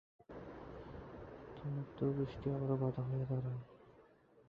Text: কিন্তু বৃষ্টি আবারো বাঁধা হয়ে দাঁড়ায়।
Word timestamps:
কিন্তু 1.55 2.03
বৃষ্টি 2.17 2.47
আবারো 2.51 2.75
বাঁধা 2.77 3.01
হয়ে 3.01 3.25
দাঁড়ায়। 3.25 3.61